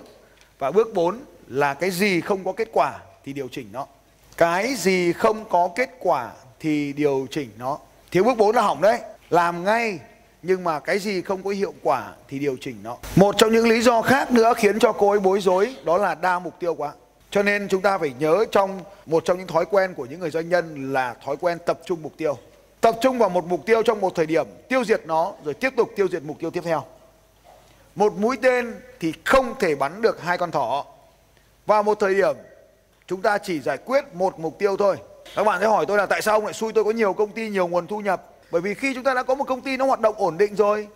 Và 0.59 0.71
bước 0.71 0.95
bốn 0.95 1.21
là 1.47 1.75
cái 1.75 1.91
gì 1.91 2.21
không 2.21 2.45
có 2.45 2.53
kết 2.53 2.69
quả 2.73 2.99
thì 3.25 3.33
điều 3.33 3.49
chỉnh 3.53 3.69
nó. 3.73 3.87
Cái 4.37 4.75
gì 4.75 5.13
không 5.13 5.45
có 5.51 5.69
kết 5.77 5.91
quả 5.99 6.31
thì 6.61 6.93
điều 6.93 7.27
chỉnh 7.31 7.51
nó. 7.59 7.79
Thiếu 8.11 8.25
bước 8.25 8.37
4 8.39 8.57
là 8.57 8.63
hỏng 8.63 8.81
đấy. 8.81 9.01
Làm 9.31 9.65
ngay, 9.65 9.99
nhưng 10.43 10.65
mà 10.65 10.81
cái 10.81 10.99
gì 10.99 11.23
không 11.23 11.43
có 11.43 11.51
hiệu 11.51 11.75
quả 11.83 12.13
thì 12.29 12.39
điều 12.39 12.57
chỉnh 12.61 12.77
nó. 12.83 12.97
Một 13.17 13.35
trong 13.39 13.53
những 13.53 13.69
lý 13.69 13.83
do 13.83 14.03
khác 14.03 14.33
nữa 14.33 14.53
khiến 14.57 14.79
cho 14.79 14.93
cô 14.93 15.11
ấy 15.11 15.19
bối 15.19 15.41
rối, 15.41 15.77
đó 15.85 15.99
là 15.99 16.15
đa 16.15 16.39
mục 16.39 16.55
tiêu 16.61 16.75
quá 16.75 16.93
cho 17.31 17.43
nên 17.43 17.69
chúng 17.69 17.83
ta 17.83 17.99
phải 17.99 18.15
nhớ 18.19 18.45
trong 18.53 18.81
một 19.07 19.25
trong 19.25 19.39
những 19.39 19.47
thói 19.47 19.65
quen 19.67 19.95
của 19.95 20.07
những 20.07 20.21
người 20.21 20.31
doanh 20.31 20.49
nhân 20.49 20.93
là 20.93 21.15
thói 21.25 21.37
quen 21.37 21.59
tập 21.67 21.81
trung 21.85 22.03
mục 22.03 22.13
tiêu. 22.17 22.39
Tập 22.81 22.97
trung 23.01 23.19
vào 23.19 23.29
một 23.29 23.45
mục 23.45 23.67
tiêu 23.67 23.83
trong 23.83 24.01
một 24.01 24.15
thời 24.15 24.27
điểm, 24.27 24.47
tiêu 24.69 24.85
diệt 24.85 25.01
nó, 25.07 25.33
rồi 25.45 25.55
tiếp 25.55 25.73
tục 25.77 25.91
tiêu 25.97 26.09
diệt 26.09 26.23
mục 26.23 26.39
tiêu 26.39 26.51
tiếp 26.51 26.63
theo. 26.65 26.85
Một 27.95 28.13
mũi 28.13 28.37
tên 28.43 28.75
thì 29.01 29.13
không 29.25 29.55
thể 29.59 29.75
bắn 29.75 30.03
được 30.03 30.23
hai 30.23 30.39
con 30.39 30.51
thỏ. 30.51 30.85
Vào 31.67 31.83
một 31.83 32.01
thời 32.01 32.15
điểm, 32.15 32.37
chúng 33.07 33.23
ta 33.23 33.39
chỉ 33.39 33.61
giải 33.61 33.79
quyết 33.85 34.05
một 34.15 34.39
mục 34.39 34.59
tiêu 34.59 34.77
thôi. 34.77 34.97
Các 35.37 35.45
bạn 35.45 35.61
sẽ 35.61 35.67
hỏi 35.67 35.87
tôi 35.89 35.99
là 35.99 36.07
tại 36.07 36.23
sao 36.23 36.35
ông 36.35 36.45
lại 36.45 36.55
xui 36.55 36.73
tôi 36.73 36.85
có 36.85 36.91
nhiều 36.91 37.13
công 37.13 37.31
ty, 37.31 37.49
nhiều 37.49 37.69
nguồn 37.69 37.87
thu 37.87 38.01
nhập? 38.01 38.23
Bởi 38.51 38.61
vì 38.61 38.75
khi 38.75 38.95
chúng 38.95 39.05
ta 39.05 39.15
đã 39.15 39.23
có 39.23 39.35
một 39.35 39.45
công 39.45 39.61
ty 39.61 39.77
nó 39.77 39.87
hoạt 39.87 40.01
động 40.01 40.15
ổn 40.19 40.39
định 40.39 40.55
rồi, 40.55 40.89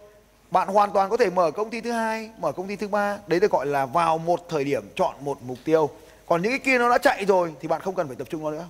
bạn 0.50 0.68
hoàn 0.68 0.92
toàn 0.92 1.10
có 1.10 1.16
thể 1.16 1.30
mở 1.30 1.50
công 1.50 1.70
ty 1.70 1.80
thứ 1.80 1.92
hai, 1.92 2.30
mở 2.38 2.52
công 2.52 2.68
ty 2.68 2.76
thứ 2.76 2.88
ba. 2.88 3.18
Đấy 3.26 3.40
được 3.40 3.50
gọi 3.50 3.66
là 3.66 3.87
vào 3.87 4.18
một 4.18 4.40
thời 4.49 4.64
điểm 4.64 4.88
chọn 4.94 5.14
một 5.20 5.38
mục 5.42 5.58
tiêu 5.64 5.90
còn 6.30 6.42
những 6.42 6.52
cái 6.52 6.58
kia 6.58 6.78
nó 6.78 6.90
đã 6.90 6.99
chạy 6.99 7.25
rồi 7.25 7.52
thì 7.60 7.68
bạn 7.68 7.80
không 7.80 7.94
cần 7.94 8.06
phải 8.06 8.16
tập 8.16 8.28
trung 8.30 8.42
nó 8.42 8.50
nữa. 8.50 8.64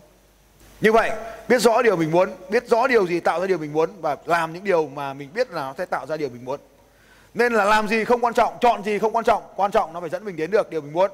Như 0.81 0.93
vậy, 0.93 1.11
biết 1.49 1.59
rõ 1.59 1.83
điều 1.83 1.97
mình 1.97 2.11
muốn, 2.11 2.31
biết 2.51 2.69
rõ 2.69 2.87
điều 2.87 3.07
gì 3.07 3.21
tạo 3.21 3.41
ra 3.41 3.47
điều 3.47 3.59
mình 3.59 3.73
muốn 3.73 3.91
và 4.01 4.17
làm 4.25 4.53
những 4.53 4.65
điều 4.65 4.87
mà 4.87 5.15
mình 5.15 5.29
biết 5.35 5.51
là 5.51 5.63
nó 5.63 5.75
sẽ 5.79 5.85
tạo 5.85 6.07
ra 6.07 6.17
điều 6.17 6.29
mình 6.29 6.45
muốn. 6.45 6.61
Nên 7.35 7.53
là 7.53 7.65
làm 7.65 7.89
gì 7.89 8.05
không 8.05 8.25
quan 8.25 8.35
trọng, 8.35 8.55
chọn 8.61 8.85
gì 8.85 8.99
không 8.99 9.17
quan 9.17 9.25
trọng 9.25 9.43
quan 9.57 9.71
trọng 9.71 9.93
nó 9.93 10.01
phải 10.01 10.11
dẫn 10.11 10.25
mình 10.25 10.37
đến 10.37 10.51
được 10.51 10.71
điều 10.71 10.81
mình 10.81 10.93
muốn. 10.93 11.11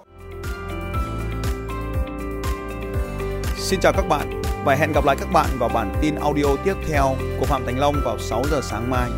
Xin 3.56 3.80
chào 3.80 3.92
các 3.96 4.08
bạn 4.08 4.42
và 4.64 4.74
hẹn 4.74 4.92
gặp 4.92 5.04
lại 5.04 5.16
các 5.20 5.28
bạn 5.32 5.46
vào 5.58 5.68
bản 5.68 5.94
tin 6.02 6.14
audio 6.14 6.56
tiếp 6.64 6.74
theo 6.88 7.16
của 7.40 7.46
Phạm 7.46 7.66
Thành 7.66 7.78
Long 7.78 7.94
vào 8.04 8.18
6 8.18 8.42
giờ 8.50 8.60
sáng 8.62 8.90
mai. 8.90 9.10